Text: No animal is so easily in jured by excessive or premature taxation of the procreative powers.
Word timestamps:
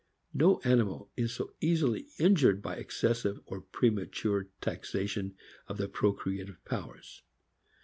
No 0.33 0.59
animal 0.63 1.11
is 1.15 1.31
so 1.31 1.53
easily 1.61 2.07
in 2.17 2.33
jured 2.33 2.59
by 2.59 2.75
excessive 2.77 3.39
or 3.45 3.61
premature 3.61 4.47
taxation 4.59 5.35
of 5.67 5.77
the 5.77 5.87
procreative 5.87 6.65
powers. 6.65 7.21